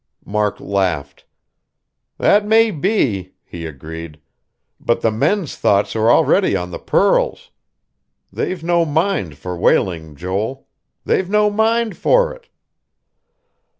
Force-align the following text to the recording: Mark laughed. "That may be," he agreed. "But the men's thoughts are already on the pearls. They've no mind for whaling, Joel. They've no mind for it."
Mark 0.25 0.59
laughed. 0.59 1.25
"That 2.17 2.43
may 2.47 2.71
be," 2.71 3.35
he 3.45 3.67
agreed. 3.67 4.19
"But 4.79 5.01
the 5.01 5.11
men's 5.11 5.55
thoughts 5.55 5.95
are 5.95 6.09
already 6.09 6.55
on 6.55 6.71
the 6.71 6.79
pearls. 6.79 7.51
They've 8.33 8.63
no 8.63 8.83
mind 8.83 9.37
for 9.37 9.55
whaling, 9.55 10.15
Joel. 10.15 10.65
They've 11.05 11.29
no 11.29 11.51
mind 11.51 11.97
for 11.97 12.33
it." 12.33 12.49